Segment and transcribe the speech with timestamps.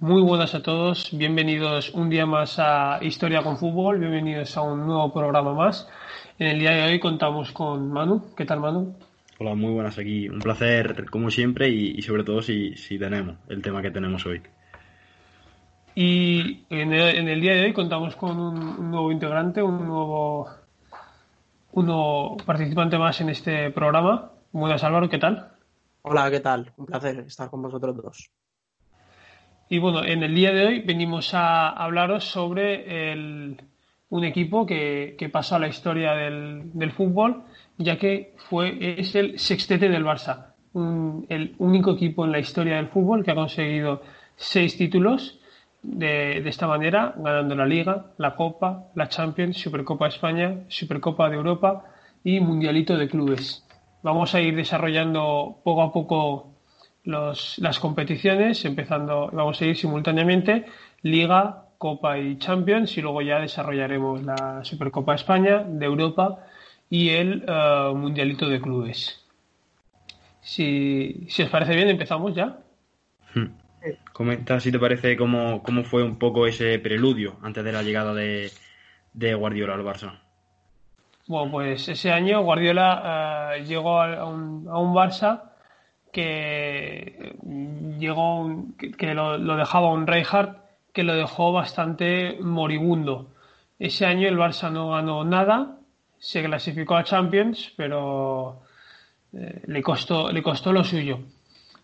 [0.00, 4.86] Muy buenas a todos, bienvenidos un día más a Historia con Fútbol, bienvenidos a un
[4.86, 5.86] nuevo programa más.
[6.38, 8.34] En el día de hoy contamos con Manu.
[8.34, 8.96] ¿Qué tal, Manu?
[9.38, 10.26] Hola, muy buenas aquí.
[10.26, 14.40] Un placer, como siempre, y, sobre todo si, si, tenemos el tema que tenemos hoy.
[15.94, 20.48] Y en el, día de hoy contamos con un, nuevo integrante, un nuevo,
[21.72, 24.30] un participante más en este programa.
[24.50, 25.50] Buenas, Álvaro, ¿qué tal?
[26.00, 26.72] Hola, ¿qué tal?
[26.78, 28.30] Un placer estar con vosotros dos.
[29.72, 33.14] Y bueno, en el día de hoy venimos a hablaros sobre
[34.08, 37.44] un equipo que, pasó a la historia del, fútbol,
[37.78, 42.88] ya que fue, es el sextete del Barça, el único equipo en la historia del
[42.88, 44.02] fútbol que ha conseguido
[44.34, 45.38] seis títulos
[45.84, 51.30] de, de, esta manera, ganando la Liga, la Copa, la Champions, Supercopa de España, Supercopa
[51.30, 51.84] de Europa
[52.24, 53.64] y Mundialito de Clubes.
[54.02, 56.49] Vamos a ir desarrollando poco a poco
[57.04, 60.66] las competiciones, empezando, vamos a ir simultáneamente
[61.02, 66.44] Liga, Copa y Champions y luego ya desarrollaremos la Supercopa España, de Europa
[66.90, 69.24] y el eh, Mundialito de Clubes.
[70.42, 72.58] Si, si, os parece bien, empezamos ya.
[73.34, 73.46] Hmm.
[74.12, 78.12] Comenta si te parece cómo, cómo, fue un poco ese preludio antes de la llegada
[78.12, 78.50] de,
[79.14, 80.20] de Guardiola al Barça.
[81.26, 85.49] Bueno, pues ese año Guardiola eh, llegó a un, a un Barça
[86.12, 87.36] que
[87.98, 90.58] llegó que, lo, dejaba un Reinhardt
[90.92, 93.30] que lo dejó bastante moribundo.
[93.78, 95.78] Ese año el Barça no ganó nada,
[96.18, 98.62] se clasificó a Champions, pero
[99.32, 101.20] eh, le, costó, le costó lo suyo.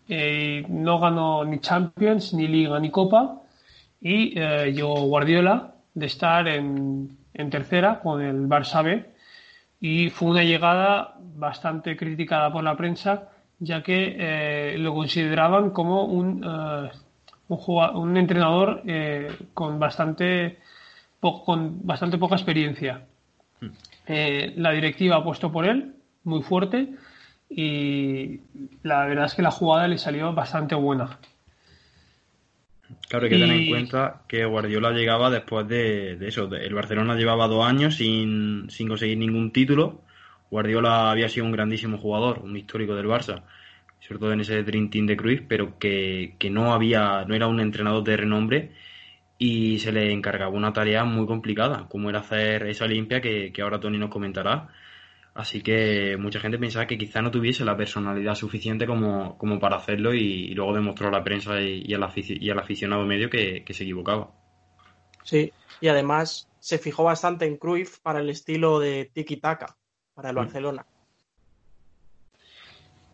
[0.09, 3.41] Eh, no ganó ni Champions, ni Liga, ni Copa,
[4.01, 9.05] y eh, llegó Guardiola de estar en, en tercera con el Barça B,
[9.79, 16.05] y fue una llegada bastante criticada por la prensa ya que eh, lo consideraban como
[16.05, 16.89] un, eh,
[17.49, 20.59] un, entrenador eh, con, bastante
[21.19, 23.05] con bastante poca experiencia.
[23.59, 23.71] Hmm.
[24.55, 26.89] la directiva ha puesto por él, muy fuerte,
[27.49, 28.39] y
[28.83, 31.17] la verdad es que la jugada le salió bastante buena.
[33.09, 36.53] Claro, hay que tener en cuenta que Guardiola llegaba después de, eso.
[36.53, 40.01] el Barcelona llevaba dos años sin, sin conseguir ningún título
[40.49, 43.43] Guardiola había sido un grandísimo jugador, un histórico del Barça,
[43.99, 47.59] sobre todo en ese Dream Team de Cruz, pero que, no había, no era un
[47.59, 48.71] entrenador de renombre
[49.37, 53.79] y se le encargaba una tarea muy complicada, como era hacer esa limpia que, ahora
[53.79, 54.69] Tony nos comentará.
[55.33, 59.75] Así que mucha gente pensaba que quizá no tuviese la personalidad suficiente como, como para
[59.77, 63.73] hacerlo y, luego demostró a la prensa y, al, y al aficionado medio que, que,
[63.73, 64.31] se equivocaba.
[65.23, 69.75] Sí, y además se fijó bastante en Cruyff para el estilo de tiki-taka
[70.17, 70.39] para el mm.
[70.39, 70.85] Barcelona.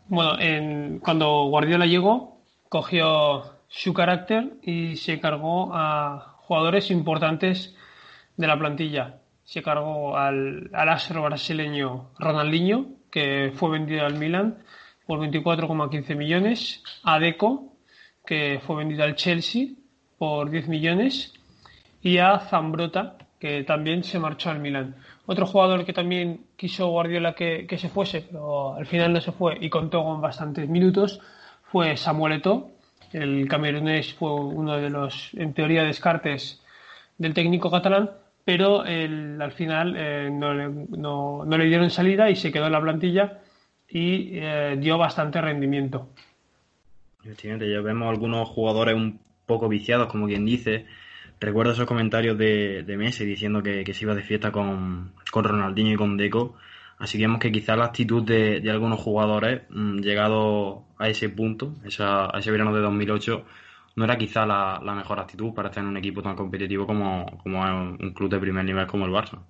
[0.08, 7.76] Bueno, en, cuando Guardiola llegó, cogió su carácter y se cargó a jugadores importantes
[8.36, 9.20] de la plantilla.
[9.44, 14.64] Se cargó al, al astro brasileño Ronaldinho, que fue vendido al Milan
[15.06, 17.76] por 24,15 millones, a Deco,
[18.24, 19.68] que fue vendido al Chelsea
[20.16, 21.34] por 10 millones,
[22.00, 24.94] y a Zambrota, que también se marchó al Milan.
[25.26, 29.58] Otro jugador que también quiso Guardiola que, se fuese, pero al final no se fue
[29.60, 31.20] y contó con bastantes minutos,
[31.64, 32.70] fue Samuel Eto'o.
[33.12, 36.62] El camerunés fue uno de los, en teoría, descartes
[37.18, 38.12] del técnico catalán,
[38.46, 43.40] pero al final eh, no, le, dieron salida y se quedó en la plantilla
[43.86, 46.08] y eh, dio bastante rendimiento.
[47.22, 50.86] Efectivamente, ya vemos algunos jugadores un poco viciados, como quien dice,
[51.44, 55.96] Recuerdo esos comentarios de, Messi diciendo que, se iba de fiesta con, con, Ronaldinho y
[55.96, 56.56] con Deco.
[56.96, 61.74] Así que vemos que quizás la actitud de, algunos jugadores, mm, llegado a ese punto,
[61.98, 63.44] a ese verano de 2008,
[63.96, 68.14] no era quizá la, mejor actitud para estar en un equipo tan competitivo como, un
[68.14, 69.44] club de primer nivel como el Barça.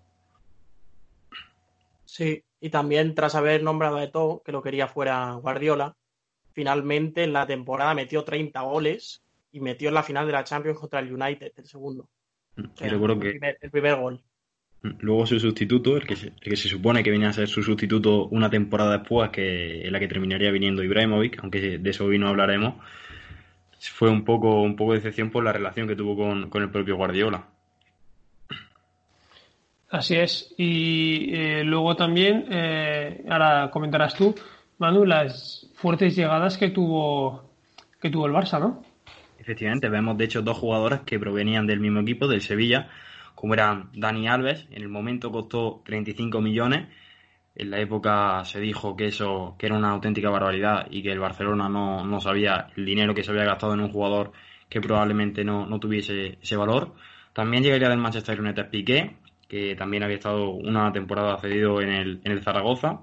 [2.05, 5.95] Sí, y también tras haber nombrado a todo que lo quería fuera Guardiola,
[6.53, 9.24] finalmente en la temporada metió 30 goles
[9.55, 12.09] y metió en la final de la Champions contra el United, el segundo.
[12.57, 14.21] Mm, el, primer, el primer gol.
[14.83, 17.63] Mm, luego su sustituto, el que, se, que se supone que venía a ser su
[17.63, 22.19] sustituto una temporada después, que en la que terminaría viniendo Ibrahimovic, aunque de eso hoy
[22.19, 22.75] no hablaremos,
[23.79, 26.17] fue un poco, un poco de decepción por la relación que tuvo
[26.51, 27.47] con, el propio Guardiola.
[29.89, 30.53] Así es.
[30.59, 34.35] Y eh, luego también, eh, ahora comentarás tú,
[34.79, 37.53] Manu, las fuertes llegadas que tuvo,
[38.01, 38.83] que tuvo el Barça, ¿no?
[39.45, 42.89] Efectivamente, vemos de hecho dos jugadores que provenían del mismo equipo, del Sevilla,
[43.35, 46.89] como eran Dani Alves, en el momento costó 35 millones,
[47.55, 51.19] en la época se dijo que eso que era una auténtica barbaridad y que el
[51.19, 54.33] Barcelona no, sabía el dinero que se había gastado en un jugador
[54.71, 56.95] que probablemente no, no tuviese ese valor.
[57.35, 62.21] También llegaría del Manchester United Piqué, que también había estado una temporada cedido en el,
[62.25, 63.01] en el Zaragoza,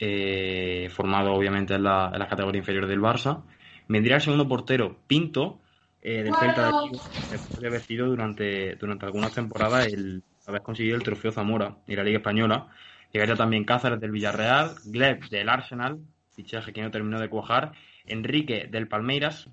[0.00, 3.44] eh, formado obviamente en la, en la categoría inferior del Barça.
[3.88, 5.60] Vendría el segundo portero, Pinto,
[6.00, 10.96] eh, del Celta de Vigo, después de sido durante, durante algunas temporadas el haber conseguido
[10.96, 12.68] el trofeo Zamora y la Liga Española.
[13.12, 16.00] Llegaría también Cáceres del Villarreal, Gleb del Arsenal,
[16.34, 17.72] fichaje que no terminó de cuajar,
[18.06, 19.48] Enrique del Palmeiras,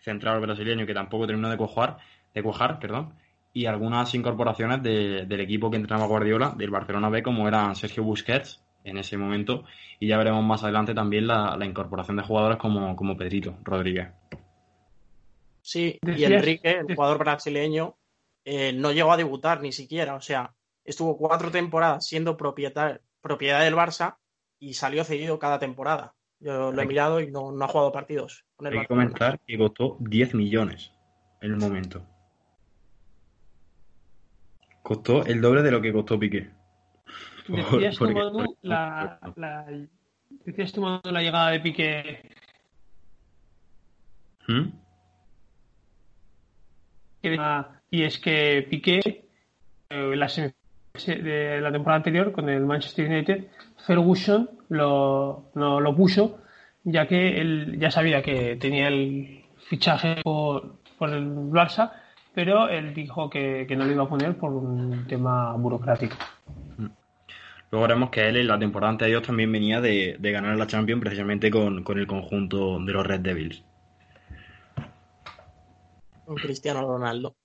[0.00, 1.98] central brasileño que tampoco terminó de cuajar,
[2.32, 3.14] de cuajar perdón,
[3.52, 8.63] y algunas incorporaciones del equipo que entrenaba Guardiola, del Barcelona B, como eran Sergio Busquets
[8.84, 9.64] en ese momento,
[9.98, 14.08] y ya veremos más adelante también la, incorporación de jugadores como, como Pedrito Rodríguez.
[15.62, 17.96] Sí, y Enrique, el jugador brasileño,
[18.44, 20.52] eh, no llegó a debutar ni siquiera, o sea,
[20.84, 24.16] estuvo cuatro temporadas siendo propiedad, propiedad del Barça
[24.58, 26.14] y salió cedido cada temporada.
[26.40, 28.44] Yo lo he mirado y no, ha jugado partidos.
[28.58, 30.92] Hay que comentar que costó 10 millones
[31.40, 32.06] en el momento.
[34.82, 36.50] Costó el doble de lo que costó Piqué.
[37.48, 38.06] Decías, tú,
[38.62, 39.66] la, la,
[41.04, 42.30] la llegada de Piqué.
[44.48, 44.68] ¿Mm?
[47.90, 49.00] Y es que Piqué,
[49.88, 50.28] eh, la
[50.94, 53.48] de la temporada anterior con el Manchester United,
[53.86, 56.38] Ferguson lo, no, lo puso,
[56.84, 61.92] ya que él ya sabía que tenía el fichaje por, por el Barça,
[62.34, 66.16] pero él dijo que, no lo iba a poner por un tema burocrático.
[67.70, 71.50] Luego veremos que él en la temporada anterior también venía de, ganar la Champions precisamente
[71.50, 73.64] con, con, el conjunto de los Red Devils.
[76.24, 77.36] Con Cristiano Ronaldo.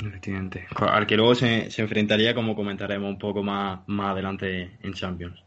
[0.00, 0.66] Efectivamente.
[0.76, 5.42] Al que luego se, enfrentaría, como comentaremos un poco más, más adelante en Champions.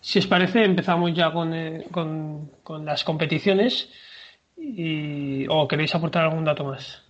[0.00, 2.50] Si os parece, empezamos ya con, eh, con,
[2.84, 3.90] las competiciones.
[4.56, 7.04] Y, ¿O queréis aportar algún dato más?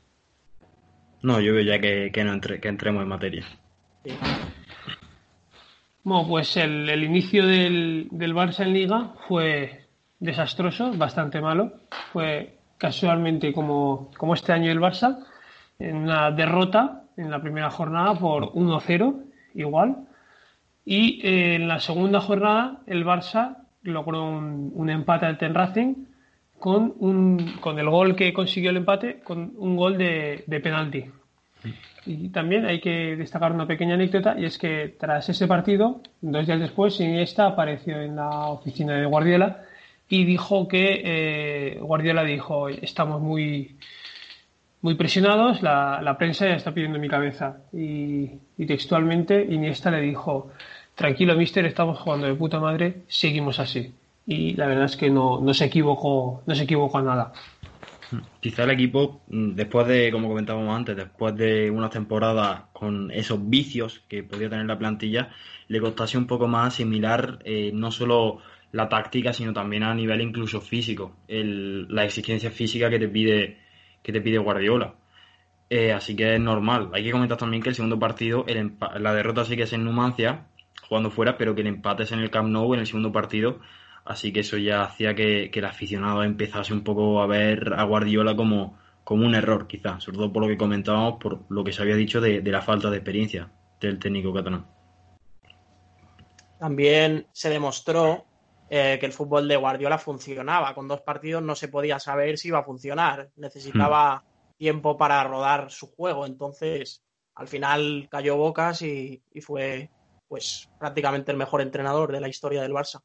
[1.23, 3.45] No, yo veo ya que, que, no que entremos en materia.
[6.09, 9.89] Bueno, pues el, inicio del, del Barça en Liga fue
[10.19, 11.81] desastroso, bastante malo.
[12.15, 15.19] Fue casualmente como, como este año el Barça
[15.79, 19.23] en una derrota en la primera jornada por 1-0,
[19.53, 20.09] igual.
[20.83, 26.07] Y eh, en la segunda jornada el Barça logró un, empate al Ten Racing
[26.59, 31.05] con, un, con el gol que consiguió el empate, con un gol de, de penalti.
[32.07, 36.47] Y también hay que destacar una pequeña anécdota y es que tras ese partido, dos
[36.47, 39.63] días después, Iniesta apareció en la oficina de Guardiola
[40.09, 43.77] y dijo que eh, Guardiola dijo estamos muy
[44.81, 47.59] muy presionados, la, prensa ya está pidiendo mi cabeza.
[47.73, 48.27] Y,
[48.67, 50.51] textualmente Iniesta le dijo,
[50.95, 53.93] tranquilo, mister, estamos jugando de puta madre, seguimos así.
[54.27, 57.33] Y la verdad es que no, no se equivocó, no se equivocó a nada.
[58.41, 63.49] Quizá el equipo, mm, después de, como comentábamos antes, después de una temporada con esos
[63.49, 65.31] vicios que podía tener la plantilla,
[65.69, 68.41] le costase un poco más asimilar eh, no solo
[68.73, 73.59] la táctica, sino también a nivel incluso físico, la exigencia física que te pide
[74.03, 74.95] que te pide Guardiola.
[75.71, 76.91] Eh, así que es normal.
[76.95, 78.45] Hay que comentar también que el segundo partido,
[78.99, 80.47] la derrota sí que es en Numancia,
[80.89, 83.61] jugando fuera, pero que el empate es en el Camp Nou en el segundo partido.
[84.05, 88.37] Así que eso ya hacía que, el aficionado empezase un poco a ver a Guardiola
[88.37, 91.83] como, como un error, quizás, sobre todo por lo que comentábamos, por lo que se
[91.83, 94.67] había dicho de, la falta de experiencia del técnico catalán.
[96.59, 98.25] También se demostró
[98.69, 100.75] eh, que el fútbol de Guardiola funcionaba.
[100.75, 103.31] Con dos partidos no se podía saber si iba a funcionar.
[103.37, 104.57] Necesitaba hmm.
[104.57, 106.27] tiempo para rodar su juego.
[106.27, 107.05] Entonces,
[107.39, 109.89] al final cayó bocas y, fue
[110.27, 113.01] pues prácticamente el mejor entrenador de la historia del Barça.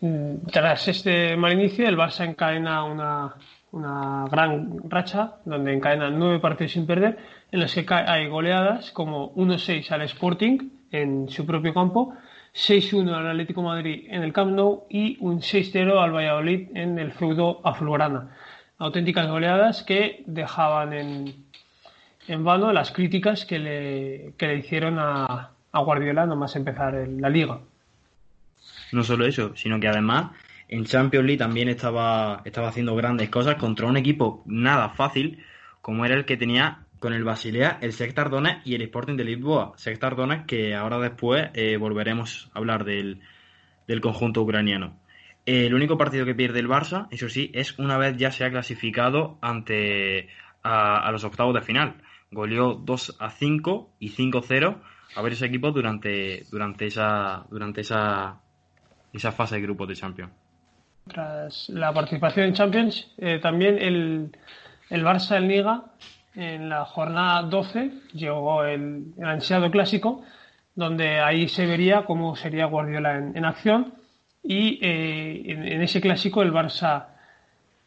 [0.00, 0.46] Hmm.
[0.50, 3.34] Tras este mal inicio, el Barça encadena una,
[3.72, 7.18] una gran racha donde encadena nueve partidos sin perder,
[7.52, 12.14] en los que hay goleadas como 1-6 al Sporting, en su propio campo,
[12.54, 17.12] 6-1 al Atlético Madrid en el Camp Nou y un 6-0 al Valladolid en el
[17.12, 18.30] feudo Aflorana.
[18.78, 21.44] Auténticas goleadas que dejaban en,
[22.26, 27.28] en vano las críticas que le, que le hicieron a, a Guardiola nomás empezar la
[27.28, 27.60] liga.
[28.92, 30.32] No solo eso, sino que además
[30.68, 35.44] en Champions League también estaba, estaba haciendo grandes cosas contra un equipo nada fácil
[35.80, 39.24] como era el que tenía con el Basilea, el Sectar Donetsk y el Sporting de
[39.24, 39.72] Lisboa.
[39.76, 43.20] Sectar Donetsk que ahora después eh, volveremos a hablar del,
[44.00, 45.00] conjunto ucraniano.
[45.46, 48.50] el único partido que pierde el Barça, eso sí, es una vez ya se ha
[48.50, 50.28] clasificado ante
[50.62, 51.96] a, los octavos de final.
[52.30, 54.76] Goleó 2 a 5 y 5-0
[55.16, 58.40] a ver ese equipo durante, durante esa durante esa,
[59.12, 60.32] esa fase de grupos de Champions.
[61.06, 64.30] tras la participación en Champions, eh, también el,
[64.88, 65.84] el Barça en Liga,
[66.34, 70.22] en la jornada 12, llegó el, el ansiado clásico,
[70.74, 73.94] donde ahí se vería cómo sería Guardiola en, acción.
[74.42, 77.06] Y eh, en, ese clásico el Barça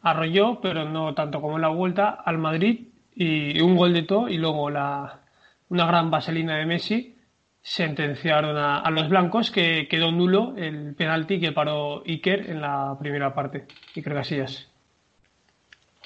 [0.02, 4.28] arrolló, pero no tanto como en la vuelta, al Madrid y un gol de todo
[4.28, 5.20] y luego la,
[5.68, 7.13] una gran vaselina de Messi
[7.64, 13.34] sentenciaron a, los blancos que quedó nulo el penalti que paró Iker en la primera
[13.34, 13.66] parte,
[13.96, 14.70] Iker Casillas.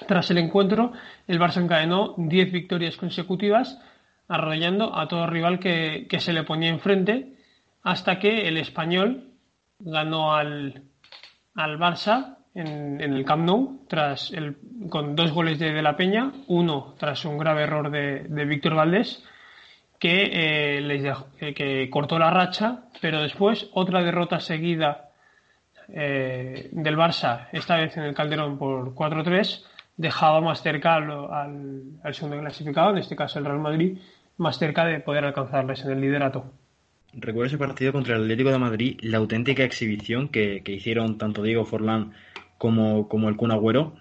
[0.07, 0.93] Tras el encuentro,
[1.27, 3.83] el Barça encadenó 10 victorias consecutivas,
[4.29, 7.35] arrollando a todo rival que, se le ponía enfrente,
[7.83, 9.33] hasta que el español
[9.81, 10.85] ganó al,
[11.57, 14.55] al Barça en, el Camp Nou tras el,
[14.89, 18.77] con dos goles de, de, la Peña, uno tras un grave error de, de Víctor
[18.77, 19.25] Valdés
[19.99, 21.05] que, eh, les
[21.41, 25.11] eh, que cortó la racha, pero después otra derrota seguida
[25.89, 29.65] eh, del Barça, esta vez en el Calderón por 4-3,
[29.97, 33.99] dejaba más cerca al, al, segundo clasificado, en este caso el Real Madrid,
[34.37, 36.53] más cerca de poder alcanzarles en el liderato.
[37.15, 41.43] Recuerdo ese partido contra el Atlético de Madrid, la auténtica exhibición que, que hicieron tanto
[41.43, 42.13] Diego Forlán
[42.59, 43.95] como, como el Kun Agüero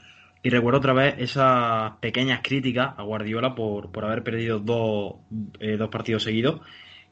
[0.44, 5.15] y recuerdo otra vez esas pequeñas críticas a Guardiola por, haber perdido dos,
[5.60, 6.62] eh, dos partidos seguidos.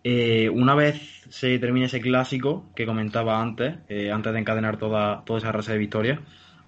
[0.03, 5.23] Eh, una vez se termine ese clásico que comentaba antes, eh, antes de encadenar toda,
[5.25, 6.19] toda esa raza de victorias,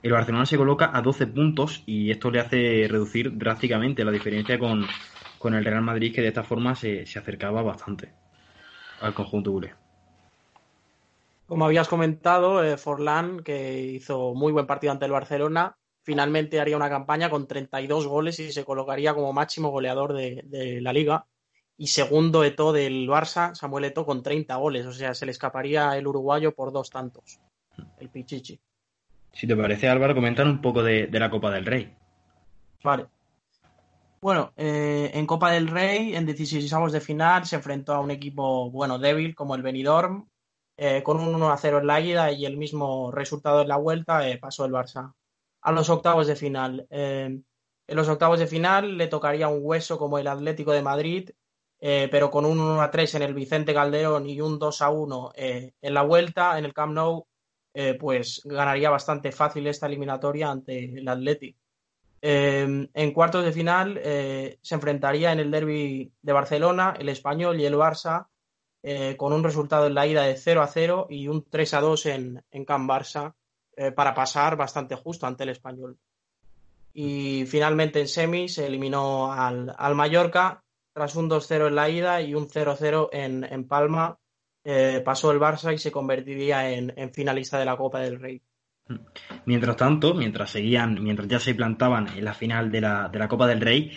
[0.02, 4.58] el Barcelona se coloca a 12 puntos y esto le hace reducir drásticamente la diferencia
[4.58, 4.86] con,
[5.54, 8.12] el Real Madrid, que de esta forma se, se acercaba bastante
[9.00, 9.74] al conjunto culé.
[11.46, 16.90] Como habías comentado, Forlán, que hizo muy buen partido ante el Barcelona, finalmente haría una
[16.90, 21.26] campaña con 32 goles y se colocaría como máximo goleador de, la liga.
[21.76, 24.86] Y segundo Eto del Barça, Samuel Eto con 30 goles.
[24.86, 27.42] O sea, se le escaparía el uruguayo por dos tantos,
[28.00, 28.58] el Pichichi.
[29.34, 31.94] Si te parece, Álvaro, comentar un poco de, la Copa del Rey.
[32.82, 33.08] Vale.
[34.22, 38.72] Bueno, eh, en Copa del Rey, en 16 de final, se enfrentó a un equipo,
[38.72, 40.26] bueno, débil como el Benidorm,
[40.78, 44.30] eh, con un 1 0 en la ida y el mismo resultado en la vuelta
[44.30, 45.14] eh, pasó el Barça
[45.68, 46.88] a los octavos de final.
[46.90, 47.42] Eh,
[47.88, 51.30] en los octavos de final le tocaría un hueso como el Atlético de Madrid,
[51.82, 54.90] eh, pero con un 1 a 3 en el Vicente Calderón y un 2 a
[54.90, 57.28] 1 eh, en la vuelta, en el Camp Nou,
[58.00, 61.60] pues ganaría bastante fácil esta eliminatoria ante el Atlético.
[62.22, 67.76] en cuartos de final se enfrentaría en el derby de Barcelona el Español y el
[67.76, 68.28] Barça
[69.18, 72.06] con un resultado en la ida de 0 a 0 y un 3 a 2
[72.08, 73.36] en, en Camp Barça
[73.80, 76.00] eh, para pasar bastante justo ante el español.
[76.96, 82.34] Y finalmente en semis se eliminó al, Mallorca tras un 2-0 en la ida y
[82.34, 84.18] un 0-0 en, Palma.
[84.64, 88.42] Eh, pasó el Barça y se convertiría en, finalista de la Copa del Rey.
[89.46, 93.28] Mientras tanto, mientras seguían, mientras ya se plantaban en la final de la, de la
[93.28, 93.92] Copa del Rey,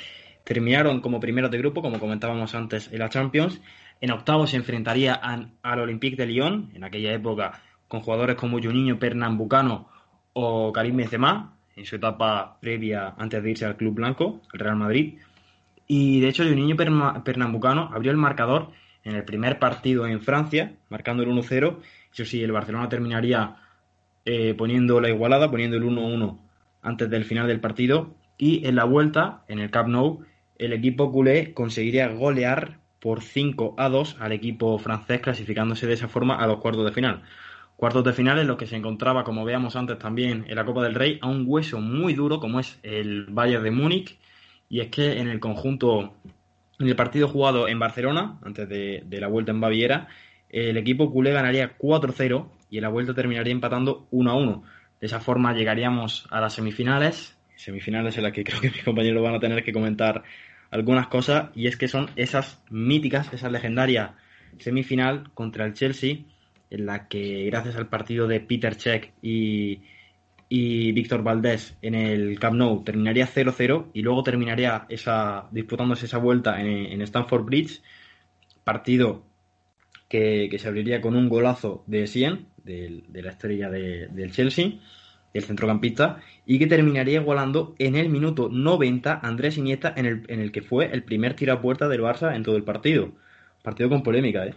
[0.45, 3.63] terminaron como primeros de grupo, como comentábamos antes en la Champions.
[4.03, 9.01] En octavos se enfrentaría al Olympique de Lyon, en aquella época con jugadores como Juninho
[9.01, 9.89] Pernambucano
[10.33, 14.77] o Karim Benzema en su etapa previa antes de irse al club blanco, el Real
[14.77, 15.19] Madrid.
[15.89, 18.69] Y de hecho Juninho Pernambucano abrió el marcador
[19.03, 21.79] en el primer partido en Francia, marcando el 1-0.
[22.13, 23.57] Eso sí, el Barcelona terminaría
[24.25, 26.39] eh, poniendo la igualada, poniendo el 1-1
[26.83, 28.15] antes del final del partido.
[28.39, 30.21] Y en la vuelta, en el Camp Nou,
[30.59, 36.07] el equipo culé conseguiría golear por 5 a 2 al equipo francés, clasificándose de esa
[36.07, 37.23] forma a los cuartos de final.
[37.81, 40.83] Cuartos de final en los que se encontraba, como veamos antes también en la Copa
[40.83, 44.19] del Rey, a un hueso muy duro como es el Bayern de Múnich.
[44.69, 46.13] Y es que en el conjunto,
[46.79, 50.09] en el partido jugado en Barcelona, antes de, la vuelta en Baviera,
[50.51, 54.63] el equipo culé ganaría 4-0 y en la vuelta terminaría empatando 1-1.
[55.01, 59.23] De esa forma llegaríamos a las semifinales, semifinales en las que creo que mis compañeros
[59.23, 60.23] van a tener que comentar
[60.71, 64.11] algunas cosas, y es que son esas míticas, esas legendarias
[64.59, 66.19] semifinal contra el Chelsea
[66.71, 69.83] en la que gracias al partido de Peter Cech y,
[70.49, 76.61] Víctor Valdés en el Camp Nou terminaría 0-0 y luego terminaría esa, disputándose esa vuelta
[76.61, 77.83] en, Stamford Bridge,
[78.65, 79.23] partido
[80.09, 84.81] que, se abriría con un golazo de Sien, de, la estrella del Chelsea,
[85.33, 90.41] el centrocampista, y que terminaría igualando en el minuto 90 Andrés Iniesta en el, en
[90.41, 93.13] el que fue el primer tiro a puerta del Barça en todo el partido.
[93.63, 94.55] Partido con polémica, ¿eh?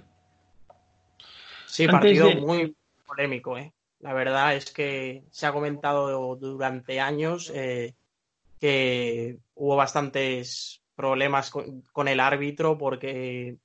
[1.73, 3.73] Sí, partido muy polémico, ¿eh?
[4.01, 7.95] La verdad es que se ha comentado durante años eh,
[8.61, 13.55] que hubo bastantes problemas con, el árbitro porque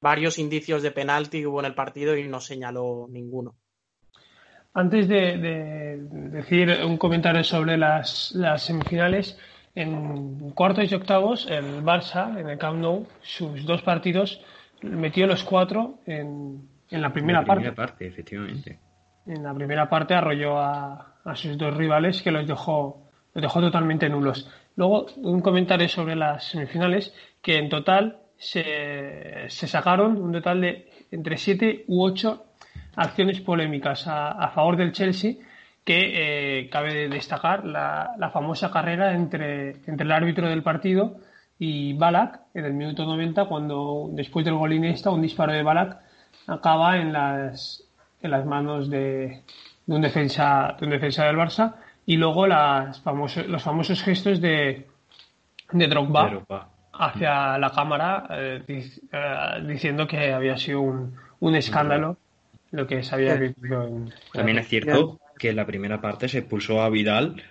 [0.00, 3.56] varios indicios de penalti hubo en el partido y no señaló ninguno.
[4.74, 9.36] antes de, decir un comentario sobre las, las, semifinales,
[9.74, 14.40] en cuartos y octavos, el Barça, en el Camp Nou, sus dos partidos,
[14.82, 18.06] metió los cuatro en, en la primera, la primera parte.
[18.06, 18.78] efectivamente.
[19.26, 23.60] En la primera parte arrolló a, a sus dos rivales que los dejó, los dejó
[23.60, 24.48] totalmente nulos.
[24.76, 30.90] Luego, un comentario sobre las semifinales, que en total se, se sacaron un total de
[31.10, 32.46] entre siete u ocho
[32.94, 35.34] acciones polémicas a, favor del Chelsea
[35.84, 41.18] que eh, cabe destacar la, la, famosa carrera entre, entre el árbitro del partido
[41.58, 45.98] y Balak en el minuto 90 cuando después del gol iniesta un disparo de Balak
[46.46, 47.84] acaba en las,
[48.22, 49.42] en las manos de,
[49.86, 51.74] de, un defensa, de un defensa del Barça.
[52.06, 54.86] Y luego las famosos, los famosos gestos de,
[55.72, 62.16] de Drogba, hacia la cámara eh, eh, diciendo que había sido un, un escándalo
[62.70, 66.82] lo que se había vivido También es cierto que en la primera parte se expulsó
[66.82, 67.42] a Vidal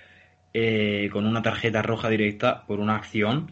[0.54, 3.52] eh, con una tarjeta roja directa por una acción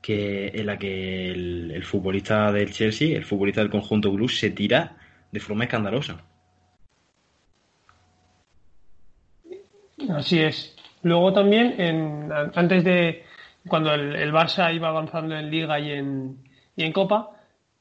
[0.00, 4.96] que en la que el, futbolista del Chelsea, el futbolista del conjunto Blues, se tira
[5.30, 6.24] de forma escandalosa.
[10.10, 10.76] Así es.
[11.02, 13.24] Luego también, antes de
[13.66, 16.38] cuando el, Barça iba avanzando en Liga y en,
[16.76, 17.30] y en Copa,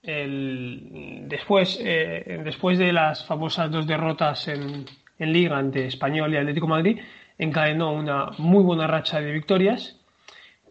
[0.04, 4.86] después, eh, después de las famosas dos derrotas en,
[5.20, 7.00] en, Liga ante Español y Atlético Madrid,
[7.38, 9.98] encadenó una muy buena racha de victorias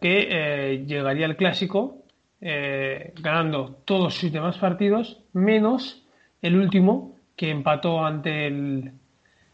[0.01, 2.03] que eh, llegaría al clásico
[2.39, 6.03] eh, ganando todos sus demás partidos, menos
[6.41, 8.91] el último que empató ante el,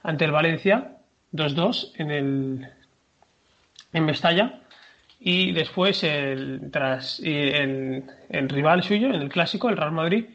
[0.01, 0.97] ante el Valencia
[1.31, 2.69] 2-2 en el
[3.93, 4.59] en Mestalla.
[5.19, 10.25] Y después, el, tras el, el, rival suyo, en el clásico, el Real Madrid,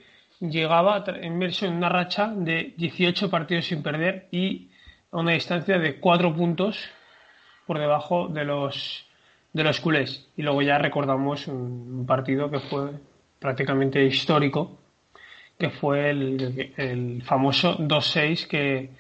[0.40, 4.70] llegaba inmerso en una racha de 18 partidos sin perder y
[5.10, 6.88] a una distancia de 4 puntos
[7.66, 9.06] por debajo de los,
[9.52, 10.28] de los culés.
[10.37, 12.90] Y luego ya recordamos un, partido que fue
[13.38, 14.78] prácticamente histórico,
[15.58, 18.90] que fue el, el famoso 2-6 que,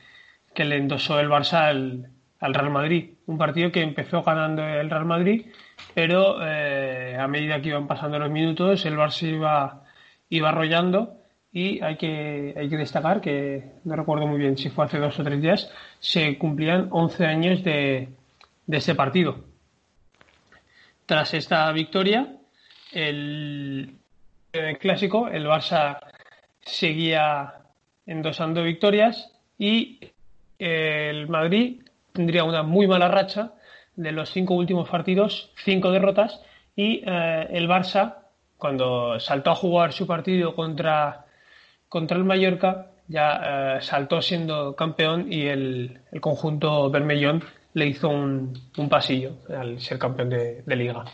[0.54, 3.10] que le endosó el Barça al, al Real Madrid.
[3.26, 5.46] Un partido que empezó ganando el Real Madrid
[5.94, 9.84] pero eh, a medida que iban pasando los minutos el Barça iba,
[10.28, 11.14] iba arrollando
[11.52, 15.18] y hay que, hay que destacar que, no recuerdo muy bien si fue hace dos
[15.18, 18.08] o tres días, se cumplían 11 años de,
[18.66, 19.44] de ese partido.
[21.08, 22.36] Tras esta victoria,
[22.92, 23.96] el,
[24.78, 26.00] clásico, el Barça
[26.60, 27.54] seguía
[28.04, 30.00] endosando victorias y
[30.58, 31.80] el Madrid
[32.12, 33.54] tendría una muy mala racha
[33.96, 36.42] de los cinco últimos partidos, cinco derrotas,
[36.76, 38.16] y eh, el Barça,
[38.58, 41.24] cuando saltó a jugar su partido contra,
[41.88, 48.08] contra el Mallorca, ya eh, saltó siendo campeón y el, el, conjunto Bermellón le hizo
[48.08, 51.04] un, un, pasillo al ser campeón de, liga.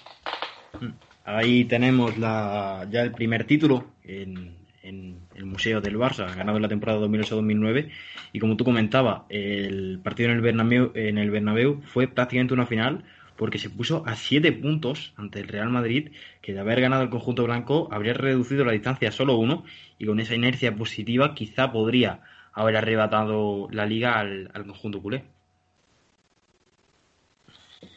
[1.24, 6.68] Ahí tenemos la, ya el primer título en, el Museo del Barça, ganado en la
[6.68, 7.90] temporada 2008-2009.
[8.32, 12.66] Y como tú comentabas, el partido en el, Bernabéu, en el Bernabéu fue prácticamente una
[12.66, 13.04] final
[13.36, 17.10] porque se puso a siete puntos ante el Real Madrid, que de haber ganado el
[17.10, 19.64] conjunto blanco habría reducido la distancia a solo uno
[19.98, 22.20] y con esa inercia positiva quizá podría
[22.52, 25.24] haber arrebatado la liga al, al conjunto culé.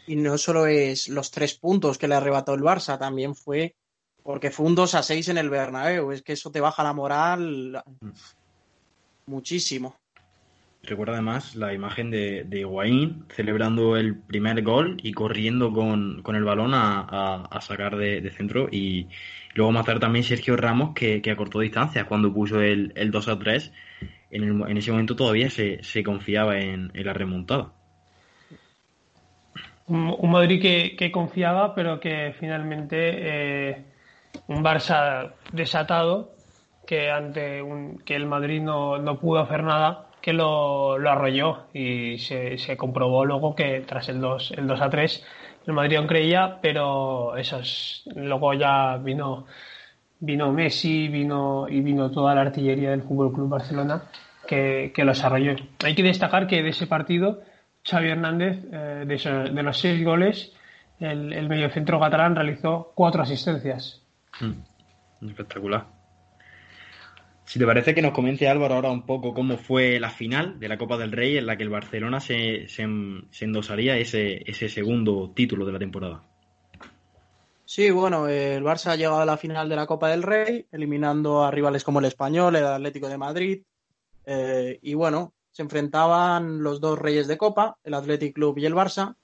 [0.08, 3.76] Y no solo es los tres puntos que le arrebató el Barça, también fue
[4.24, 6.12] porque fue un 2 a 6 en el Bernabéu.
[6.12, 7.82] Es que eso te baja la moral
[9.26, 9.96] muchísimo.
[10.84, 12.65] Recuerda además la imagen de, de
[13.34, 18.67] celebrando el primer gol y corriendo con, el balón a, sacar de, centro.
[18.70, 19.08] Y
[19.54, 23.72] luego matar también Sergio Ramos, que, acortó distancias cuando puso el, 2 a 3.
[24.32, 27.74] En, ese momento todavía se, confiaba en, la remontada.
[29.88, 33.86] Un, Madrid que, confiaba, pero que finalmente eh,
[34.47, 36.32] un Barça desatado
[36.86, 41.67] que ante un, que el Madrid no, no pudo hacer nada, que lo, lo arrolló
[41.73, 45.26] y se, se, comprobó luego que tras el 2, el 2 a 3
[45.67, 49.45] el Madrid aún creía, pero esos, luego ya vino,
[50.19, 54.04] vino Messi vino, y vino toda la artillería del Fútbol Club Barcelona
[54.47, 55.56] que, que los arrolló.
[55.84, 57.41] Hay que destacar que de ese partido
[57.84, 60.54] Xavi Hernández, eh, de, de, los seis goles,
[61.00, 64.04] el, el mediocentro catalán realizó cuatro asistencias.
[64.40, 65.28] Mm.
[65.30, 65.98] Espectacular.
[67.48, 70.68] Si te parece que nos comente Álvaro ahora un poco cómo fue la final de
[70.68, 72.84] la Copa del Rey en la que el Barcelona se, se,
[73.46, 76.24] endosaría ese, ese segundo título de la temporada.
[77.63, 81.44] Sí, bueno, el Barça ha llegado a la final de la Copa del Rey, eliminando
[81.44, 83.63] a rivales como el Español, el Atlético de Madrid.
[84.26, 88.76] Eh, y bueno, se enfrentaban los dos reyes de Copa, el Athletic Club y el
[88.76, 89.15] Barça.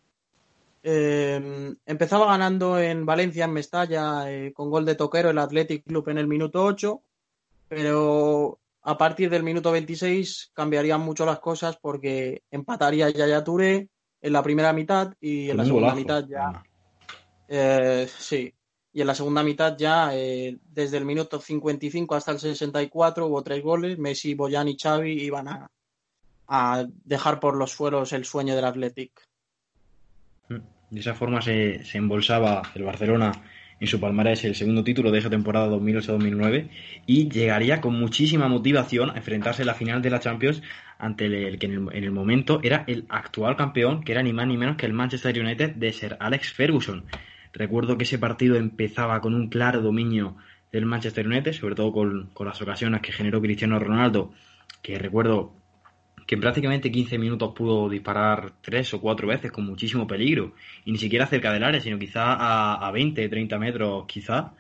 [0.81, 6.09] Eh, empezaba ganando en Valencia, en Mestalla, eh, con gol de toquero el Athletic Club
[6.09, 7.03] en el minuto 8,
[7.67, 14.33] pero a partir del minuto 26 cambiarían mucho las cosas porque empataría Yaya Touré en
[14.33, 16.63] la primera mitad y en la segunda mitad ya.
[17.47, 18.51] Eh, sí,
[18.91, 23.43] y en la segunda mitad ya, eh, desde el minuto 55 hasta el 64, hubo
[23.43, 23.99] tres goles.
[23.99, 25.69] Messi, Boyan y Xavi iban a,
[26.47, 29.11] a dejar por los suelos el sueño del Athletic.
[30.49, 33.31] De esa forma se, se embolsaba el Barcelona
[33.83, 36.69] en su palmarés el segundo título de esa temporada 2008-2009
[37.05, 40.61] y llegaría con muchísima motivación a enfrentarse en la final de la Champions
[40.97, 44.55] ante el, que en el, momento era el actual campeón, que era ni más ni
[44.55, 47.03] menos que el Manchester United de ser Alex Ferguson.
[47.51, 50.37] Recuerdo que ese partido empezaba con un claro dominio
[50.71, 54.31] del Manchester United, sobre todo con, con las ocasiones que generó Cristiano Ronaldo,
[54.81, 55.53] que recuerdo
[56.25, 60.53] que en prácticamente 15 minutos pudo disparar tres o cuatro veces con muchísimo peligro,
[60.85, 64.53] y ni siquiera cerca del área, sino quizá a, a 20, 30 metros quizá,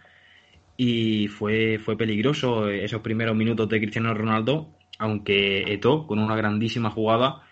[0.77, 6.89] y fue, fue peligroso esos primeros minutos de Cristiano Ronaldo, aunque Eto, con una grandísima
[6.89, 7.43] jugada,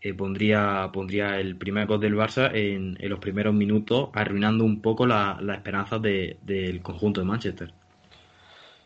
[0.00, 5.06] eh, pondría, pondría el primer gol del Barça en, los primeros minutos, arruinando un poco
[5.06, 7.72] las la esperanzas del conjunto de Manchester.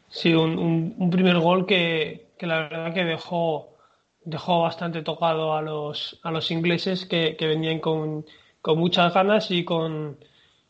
[0.08, 3.75] Sí, un, primer gol que, la verdad que dejó,
[4.26, 8.26] dejó bastante tocado a los, a los ingleses que, venían con,
[8.64, 10.18] muchas ganas y con,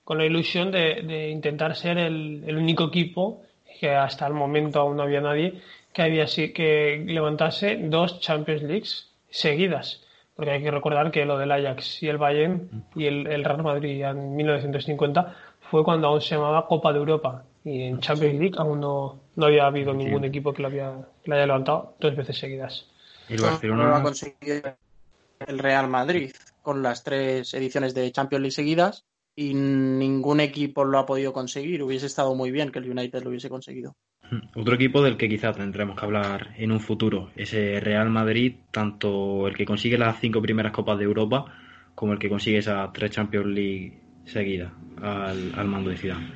[0.08, 3.42] la ilusión de, intentar ser el, el, único equipo,
[3.80, 5.60] que hasta el momento aún no había nadie,
[5.92, 10.04] que, había, que levantase dos Champions Leagues seguidas.
[10.34, 14.04] Porque hay que recordar que lo del Ajax y el Bayern y el, Real Madrid
[14.04, 15.34] en 1950
[15.70, 17.44] fue cuando aún se llamaba Copa de Europa.
[17.64, 20.92] Y en Champions League aún no, no había habido ningún equipo que lo, había,
[21.26, 22.86] haya levantado dos veces seguidas.
[23.28, 24.76] El Barcelona lo ha conseguido
[25.46, 30.98] el Real Madrid con las tres ediciones de Champions League seguidas y ningún equipo lo
[30.98, 31.82] ha podido conseguir.
[31.82, 33.94] Hubiese estado muy bien que el United lo hubiese conseguido.
[34.54, 39.46] Otro equipo del que quizás tendremos que hablar en un futuro, ese Real Madrid, tanto
[39.46, 41.44] el que consigue las cinco primeras Copas de Europa
[41.94, 46.32] como el que consigue esas tres Champions League seguidas al, mando de Zidane.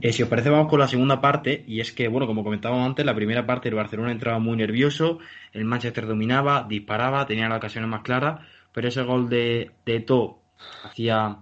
[0.00, 2.86] Eh, si os parece, vamos con la segunda parte, y es que, bueno, como comentábamos
[2.86, 5.18] antes, la primera parte el Barcelona entraba muy nervioso,
[5.52, 8.40] el Manchester dominaba, disparaba, tenía las ocasiones más claras,
[8.72, 10.40] pero ese gol de, de To
[10.84, 11.38] hacía,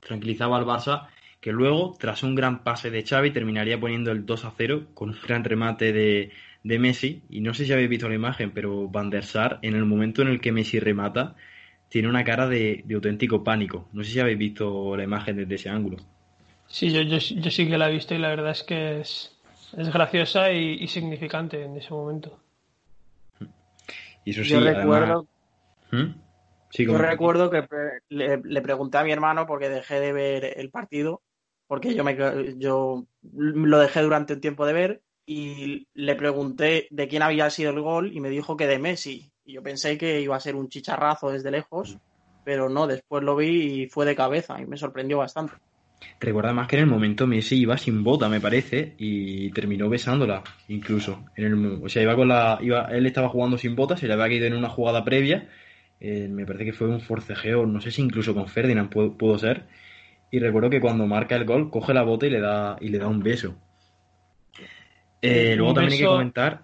[0.00, 1.08] tranquilizaba al Barça
[1.42, 5.10] que luego, tras un gran pase de Xavi, terminaría poniendo el 2 a 0 con
[5.10, 6.30] un gran remate de,
[6.78, 7.24] Messi.
[7.28, 10.22] Y no sé si habéis visto la imagen, pero Van der Sar, en el momento
[10.22, 11.34] en el que Messi remata,
[11.88, 13.88] tiene una cara de, auténtico pánico.
[13.92, 15.96] No sé si habéis visto la imagen desde ese ángulo.
[16.68, 19.36] Sí, yo, yo, sí que la he visto y la verdad es que es,
[19.76, 22.38] es graciosa y, significante en ese momento.
[24.24, 25.26] Y eso sí, yo recuerdo...
[25.90, 26.14] ¿Mm?
[26.70, 27.66] yo recuerdo que
[28.08, 31.20] le, le, pregunté a mi hermano porque dejé de ver el partido
[31.72, 32.14] porque yo, me,
[32.58, 37.70] yo lo dejé durante un tiempo de ver y le pregunté de quién había sido
[37.70, 39.32] el gol y me dijo que de Messi.
[39.46, 41.96] Y yo pensé que iba a ser un chicharrazo desde lejos,
[42.44, 45.54] pero no, después lo vi y fue de cabeza y me sorprendió bastante.
[46.20, 50.42] Recuerda más que en el momento Messi iba sin bota, me parece, y terminó besándola,
[50.68, 51.24] incluso.
[51.36, 54.14] En el, o sea, iba con la, iba, él estaba jugando sin bota, se le
[54.14, 55.48] había caído en una jugada previa.
[56.00, 59.66] Eh, me parece que fue un forcejeo, no sé si incluso con Ferdinand pudo ser
[60.32, 62.98] y recuerdo que cuando marca el gol, coge la bota y le da, y le
[62.98, 63.54] da un beso.
[65.20, 66.62] Eh, luego también hay que comentar.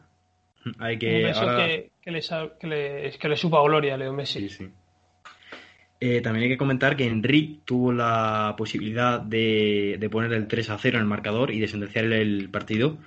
[0.79, 4.49] Hay que, un beso que, le, que, le, supa gloria a Leo Messi.
[6.01, 10.71] Eh, también hay que comentar que Henry tuvo la posibilidad de, de, poner el 3
[10.71, 12.99] a 0 en el marcador y de sentenciar el partido,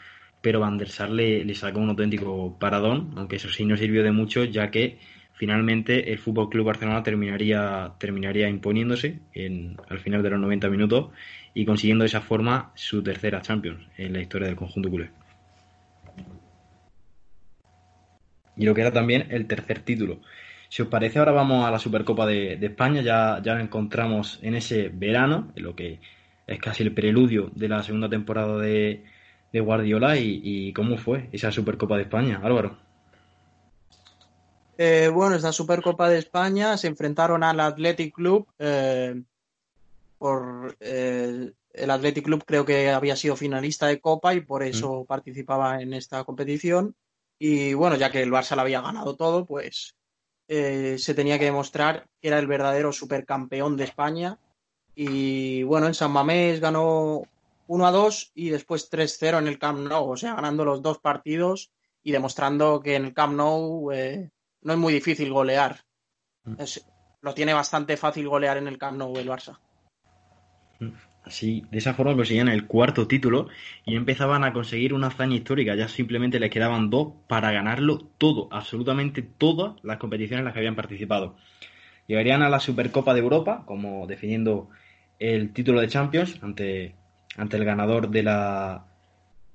[0.42, 4.04] pero Van der Sar le, le sacó un auténtico paradón, aunque eso sí no sirvió
[4.04, 5.00] de mucho, ya que
[5.34, 11.12] finalmente el Fútbol Club Barcelona terminaría, terminaría imponiéndose en, al final de los 90 minutos
[11.54, 15.10] y consiguiendo de esa forma su tercera Champions en la historia del conjunto culé.
[18.58, 20.22] Y lo que era también el tercer título.
[20.72, 23.02] Si os parece, ahora vamos a la Supercopa de, España.
[23.02, 26.00] Ya, ya la encontramos en ese verano, en lo que
[26.48, 29.04] es casi el preludio de la segunda temporada de,
[29.52, 30.16] Guardiola.
[30.16, 32.78] Y, y, cómo fue esa Supercopa de España, Álvaro?
[34.78, 38.48] Eh, bueno, esta Supercopa de España se enfrentaron al Athletic Club.
[38.58, 39.22] Eh,
[40.18, 45.02] por eh, el Athletic Club creo que había sido finalista de Copa y por eso
[45.02, 45.06] mm.
[45.06, 46.96] participaba en esta competición.
[47.38, 49.98] Y bueno, ya que el Barça lo había ganado todo, pues
[50.48, 54.38] se tenía que demostrar que era el verdadero supercampeón de España.
[54.96, 57.24] Y bueno, en San Mamés ganó
[57.68, 61.00] 1 a 2 y después 3-0 en el Camp Nou, o sea, ganando los dos
[61.00, 61.72] partidos
[62.04, 63.92] y demostrando que en el Camp Nou
[64.62, 65.84] no es muy difícil golear.
[66.44, 66.56] Mm.
[67.22, 69.60] lo tiene bastante fácil golear en el Camp Nou el Barça.
[70.80, 71.11] Mm.
[71.24, 73.48] Así, de esa forma conseguían el cuarto título
[73.86, 75.76] y empezaban a conseguir una hazaña histórica.
[75.76, 80.60] Ya simplemente les quedaban dos para ganarlo todo, absolutamente todas las competiciones en las que
[80.60, 81.36] habían participado.
[82.08, 84.70] Llegarían a la Supercopa de Europa, como definiendo
[85.20, 86.96] el título de Champions ante,
[87.38, 88.86] ante el ganador de la,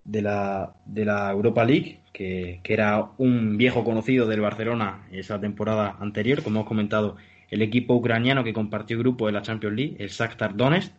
[0.05, 5.41] de la, de la Europa League, que, que era un viejo conocido del Barcelona esa
[5.41, 7.17] temporada anterior, como hemos comentado,
[7.51, 10.93] el equipo ucraniano que compartió grupo en la Champions League, el Shakhtar Donetsk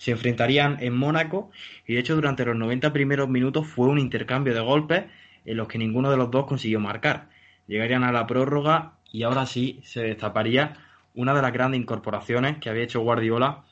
[0.00, 1.50] se enfrentarían en Mónaco.
[1.86, 5.04] Y de hecho durante los 90 primeros minutos fue un intercambio de golpes
[5.44, 7.28] en los que ninguno de los dos consiguió marcar.
[7.66, 10.72] Llegarían a la prórroga y ahora sí se destaparía
[11.14, 13.62] una de las grandes incorporaciones que había hecho Guardiola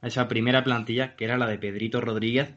[0.00, 2.54] a esa primera plantilla que era la de Pedrito Rodríguez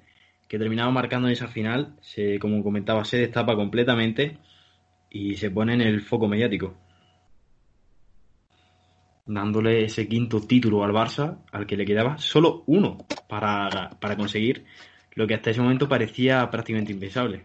[0.48, 4.38] que terminaba marcando en esa final, se, como comentaba, se destapa completamente
[5.10, 6.78] y se pone en el foco mediático
[9.26, 14.66] dándole ese quinto título al Barça, al que le quedaba solo uno para, conseguir
[15.14, 17.44] lo que hasta ese momento parecía prácticamente impensable.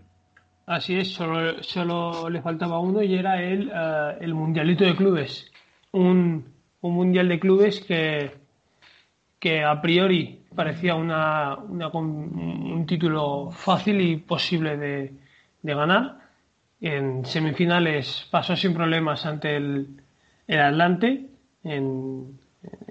[0.66, 5.50] Así es, solo, solo le faltaba uno y era el, eh, el Mundialito de Clubes.
[5.92, 6.44] Un,
[6.82, 8.30] Mundial de Clubes que,
[9.38, 15.12] que a priori parecía una, un título fácil y posible de,
[15.62, 16.18] de ganar.
[16.80, 20.00] En semifinales pasó sin problemas ante el,
[20.46, 21.29] el Atlante
[21.64, 22.38] en,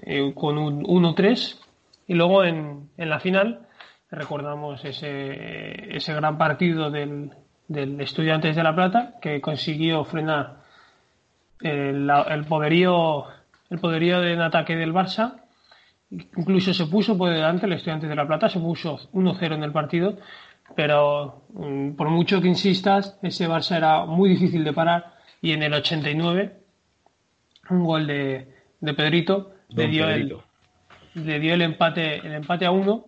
[0.02, 1.60] eh, con un 1-3
[2.08, 3.68] y luego en, en, la final
[4.10, 7.32] recordamos ese, ese gran partido del,
[7.68, 10.64] del Estudiantes de La Plata que consiguió frenar
[11.62, 13.26] el, el poderío
[13.70, 15.44] el poderío en ataque del Barça.
[16.10, 19.72] Incluso se puso por delante el Estudiantes de La Plata se puso 1-0 en el
[19.72, 20.18] partido
[20.76, 25.64] pero mm, por mucho que insistas ese Barça era muy difícil de parar y en
[25.64, 26.58] el 89
[27.70, 28.48] un gol de,
[28.82, 30.36] de Pedrito le dio, El,
[31.16, 33.06] le dio el empate, el empate a uno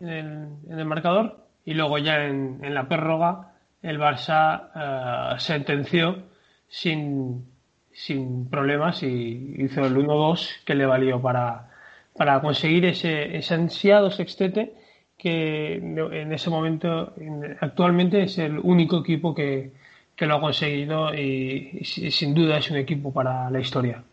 [0.00, 3.52] en el, marcador y luego ya en, en la prórroga
[3.82, 6.22] el Barça uh, sentenció
[6.66, 7.46] sin,
[7.92, 11.70] sin problemas y hizo el 1-2 que le valió para,
[12.16, 14.74] para conseguir ese, ese ansiado sextete
[15.16, 17.12] que en ese momento
[17.60, 19.72] actualmente es el único equipo que,
[20.14, 24.04] que lo ha conseguido y, y sin duda es un equipo para la historia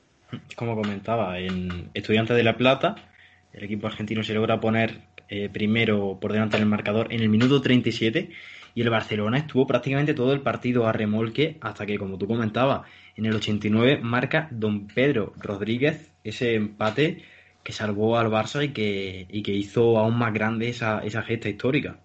[0.55, 2.95] como comentaba, en Estudiantes de La Plata,
[3.53, 7.61] el equipo argentino se logra poner eh, primero por delante del marcador en el minuto
[7.61, 8.29] 37
[8.75, 12.81] y el Barcelona estuvo prácticamente todo el partido a remolque hasta que, como tú comentabas,
[13.15, 17.23] en el 89 marca don Pedro Rodríguez ese empate
[17.63, 21.49] que salvó al Barça y que, y que hizo aún más grande esa, esa gesta
[21.49, 21.97] histórica.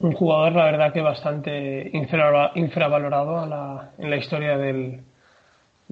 [0.00, 5.00] Un jugador, la verdad, que bastante infravalorado en la historia del,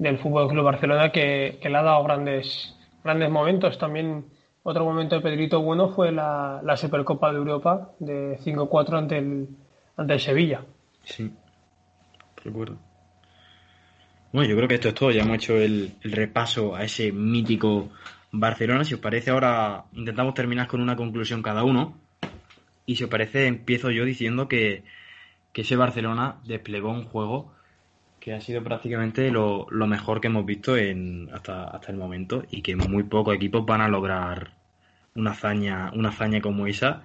[0.01, 3.77] del Fútbol Club Barcelona que, le ha dado grandes, grandes momentos.
[3.77, 4.25] También
[4.63, 9.47] otro momento de Pedrito bueno fue la, la Supercopa de Europa de 5-4 ante el,
[9.97, 10.65] ante el Sevilla.
[11.03, 11.31] Sí,
[12.43, 12.77] recuerdo.
[14.33, 15.11] Bueno, yo creo que esto es todo.
[15.11, 17.89] Ya hemos hecho el, repaso a ese mítico
[18.31, 18.83] Barcelona.
[18.83, 21.93] Si os parece, ahora intentamos terminar con una conclusión cada uno.
[22.87, 24.83] Y si os parece, empiezo yo diciendo que,
[25.53, 27.53] que ese Barcelona desplegó un juego
[28.21, 32.61] que ha sido prácticamente lo, mejor que hemos visto en, hasta, hasta el momento y
[32.61, 34.51] que muy pocos equipos van a lograr
[35.15, 37.03] una hazaña, una hazaña como esa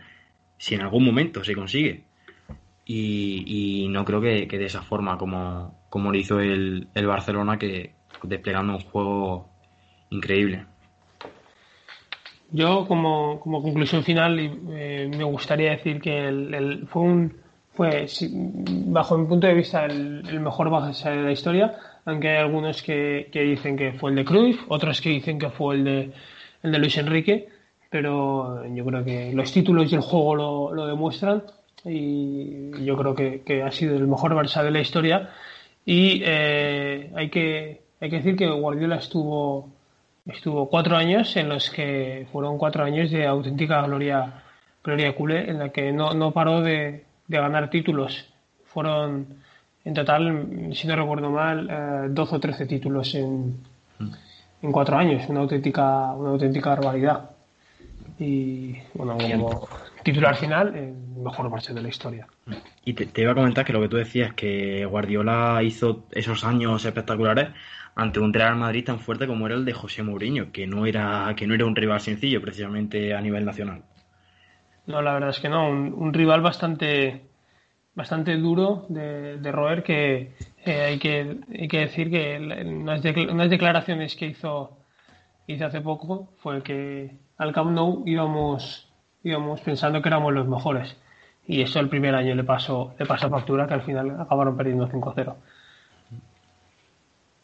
[0.58, 2.04] si en algún momento se consigue.
[2.84, 7.94] Y, no creo que, de esa forma como, como lo hizo el, el Barcelona, que
[8.22, 9.48] desplegando un juego
[10.10, 10.66] increíble.
[12.52, 17.45] Yo, como, como conclusión final, eh, me gustaría decir que el, fue un,
[17.76, 18.06] fue,
[18.86, 23.28] bajo mi punto de vista, el, mejor base de la historia, aunque hay algunos que,
[23.32, 26.12] dicen que fue el de Cruyff, otros que dicen que fue el de,
[26.62, 27.48] el de Luis Enrique,
[27.90, 31.42] pero yo creo que los títulos y el juego lo, lo demuestran
[31.84, 35.30] y yo creo que, ha sido el mejor Barça de la historia.
[35.84, 39.68] Y eh, hay, que, hay que decir que Guardiola estuvo,
[40.26, 44.42] estuvo cuatro años en los que fueron cuatro años de auténtica gloria,
[44.82, 48.28] gloria culé, en la que no, no paró de, de ganar títulos.
[48.64, 49.26] Fueron
[49.84, 53.56] en total, si no recuerdo mal, eh, 12 o 13 títulos en,
[54.60, 55.28] en cuatro años.
[55.28, 57.30] Una auténtica, una auténtica barbaridad.
[58.18, 59.68] Y bueno, como
[60.02, 62.26] titular final, el mejor marcha de la historia.
[62.84, 66.84] Y te, iba a comentar que lo que tú decías, que Guardiola hizo esos años
[66.84, 67.50] espectaculares
[67.94, 71.32] ante un Real Madrid tan fuerte como era el de José Mourinho, que no era,
[71.36, 73.82] que no era un rival sencillo precisamente a nivel nacional.
[74.86, 75.68] No, la verdad es que no.
[75.68, 77.22] Un, rival bastante,
[77.94, 80.32] bastante duro de, roer que,
[80.64, 84.78] eh, hay que hay que decir que unas, unas declaraciones que hizo
[85.46, 88.88] hizo hace poco fue que al Camp Nou íbamos
[89.22, 90.96] íbamos pensando que éramos los mejores.
[91.48, 94.88] Y eso el primer año le pasó le pasó factura que al final acabaron perdiendo
[94.88, 95.36] 5-0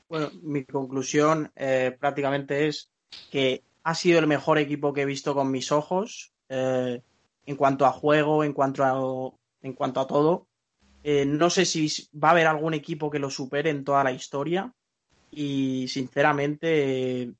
[0.08, 2.90] bueno mi conclusión eh, prácticamente es
[3.30, 6.32] que ha sido el mejor equipo que he visto con mis ojos.
[6.48, 7.02] Eh,
[7.46, 10.46] en cuanto a juego en cuanto a en cuanto a todo
[11.04, 14.12] eh, no sé si va a haber algún equipo que lo supere en toda la
[14.12, 14.72] historia
[15.30, 17.32] y sinceramente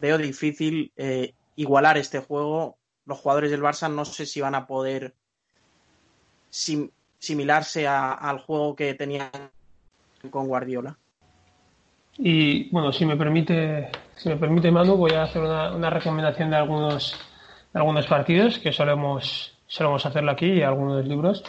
[0.00, 2.78] veo difícil eh, igualar este juego.
[3.04, 5.14] Los jugadores del Barça no sé si van a poder
[7.18, 9.30] similarse al juego que tenían
[10.30, 10.98] con Guardiola.
[12.18, 16.56] Y bueno, si me permite, si me permite Manu, voy a hacer una, recomendación de
[16.56, 17.14] algunos,
[17.76, 21.44] algunos partidos que solemos, solemos hacerlo aquí y algunos libros.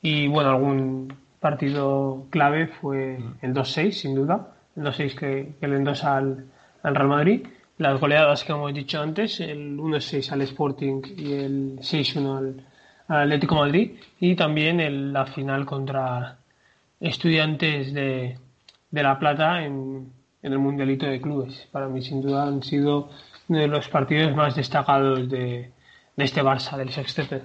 [0.00, 4.54] Y bueno, algún partido clave fue el 2-6, sin duda.
[4.76, 6.46] El 2-6 que, que, le endosa al,
[6.82, 7.46] al, Real Madrid.
[7.76, 12.38] Las goleadas que hemos dicho antes, el 1-6 al Sporting y el 6-1
[13.08, 13.92] al, Atlético Madrid.
[14.20, 16.38] Y también el, la final contra
[16.98, 18.38] Estudiantes de,
[18.90, 20.10] de La Plata en,
[20.42, 21.68] en, el Mundialito de Clubes.
[21.70, 23.10] Para mí, sin duda, han sido
[23.48, 25.72] de los partidos más destacados de,
[26.16, 27.42] de este Barça, del Sextete.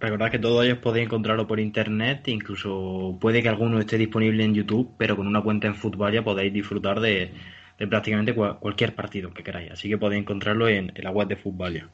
[0.00, 4.54] Recordad que todos ellos podéis encontrarlo por internet, incluso puede que alguno esté disponible en
[4.54, 7.34] YouTube, pero con una cuenta en Fútbol ya podéis disfrutar de,
[7.76, 9.72] prácticamente cualquier partido que queráis.
[9.72, 11.90] Así que podéis encontrarlo en, la web de Fútbol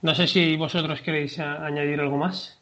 [0.00, 2.61] No sé si vosotros queréis añadir algo más.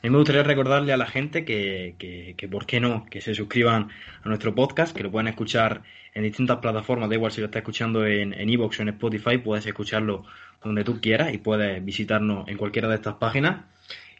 [0.00, 3.04] A mí me gustaría recordarle a la gente que, que, que, ¿por qué no?
[3.04, 3.90] Que se suscriban
[4.24, 5.82] a nuestro podcast, que lo pueden escuchar
[6.14, 9.66] en distintas plataformas, da igual si lo está escuchando en Evox o en Spotify, puedes
[9.66, 10.24] escucharlo
[10.64, 13.66] donde tú quieras y puedes visitarnos en cualquiera de estas páginas.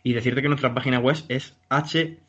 [0.03, 1.57] Y decirte que nuestra página web es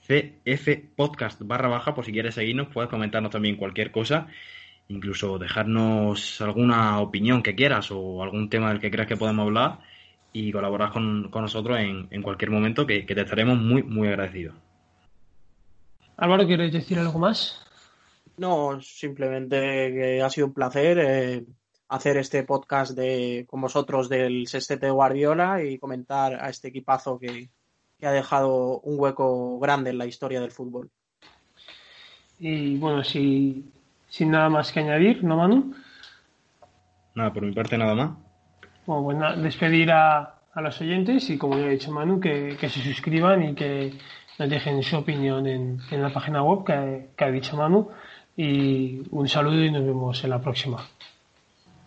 [0.07, 4.27] hcfpodcast barra baja, por si quieres seguirnos, puedes comentarnos también cualquier cosa,
[4.87, 9.90] incluso dejarnos alguna opinión que quieras o algún tema del que creas que podemos hablar
[10.33, 14.55] y colaborar con, nosotros en, en, cualquier momento, que, te estaremos muy, muy agradecidos.
[16.17, 17.65] Álvaro, ¿quieres decir algo más?
[18.37, 20.99] No, simplemente que ha sido un placer.
[20.99, 21.45] Eh,
[21.91, 27.19] hacer este podcast de, con vosotros del sextete de Guardiola y comentar a este equipazo
[27.19, 27.49] que,
[28.03, 30.89] ha dejado un hueco grande en la historia del fútbol.
[32.39, 33.69] Y bueno, si,
[34.07, 35.75] sin nada más que añadir, ¿no, Manu?
[37.13, 38.30] Nada, por mi parte nada más.
[38.85, 43.43] Bueno, pues despedir a, los oyentes y como ya ha dicho Manu, que, se suscriban
[43.43, 43.93] y que
[44.37, 47.89] nos dejen su opinión en, la página web que, que ha dicho Manu.
[48.35, 50.85] Y un saludo y nos vemos en la próxima.